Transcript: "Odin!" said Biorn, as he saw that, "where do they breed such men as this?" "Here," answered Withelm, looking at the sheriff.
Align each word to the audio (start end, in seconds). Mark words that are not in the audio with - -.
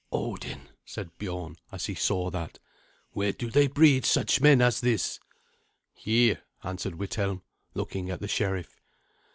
"Odin!" 0.11 0.69
said 0.83 1.15
Biorn, 1.19 1.57
as 1.71 1.85
he 1.85 1.93
saw 1.93 2.31
that, 2.31 2.57
"where 3.11 3.31
do 3.31 3.51
they 3.51 3.67
breed 3.67 4.03
such 4.03 4.41
men 4.41 4.59
as 4.59 4.81
this?" 4.81 5.19
"Here," 5.93 6.41
answered 6.63 6.95
Withelm, 6.95 7.43
looking 7.75 8.09
at 8.09 8.19
the 8.19 8.27
sheriff. 8.27 8.81